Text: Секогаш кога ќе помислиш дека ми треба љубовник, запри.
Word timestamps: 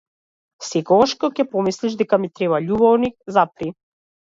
Секогаш 0.67 1.13
кога 1.25 1.37
ќе 1.41 1.47
помислиш 1.53 2.01
дека 2.03 2.21
ми 2.25 2.33
треба 2.41 2.65
љубовник, 2.67 3.19
запри. 3.41 3.75